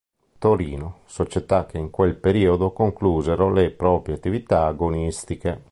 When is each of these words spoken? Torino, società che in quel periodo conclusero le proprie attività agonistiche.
Torino, 0.39 1.01
società 1.05 1.67
che 1.67 1.77
in 1.77 1.91
quel 1.91 2.15
periodo 2.15 2.71
conclusero 2.71 3.53
le 3.53 3.69
proprie 3.69 4.15
attività 4.15 4.65
agonistiche. 4.65 5.69